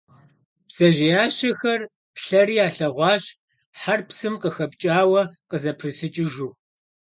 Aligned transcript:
Бдзэжьеящэхэр 0.67 1.81
плъэри 2.15 2.55
ялъэгъуащ 2.65 3.23
хьэр 3.79 4.01
псым 4.07 4.35
къыхэпкӀауэ 4.41 5.21
къызэпрысыкӀыжу. 5.49 6.51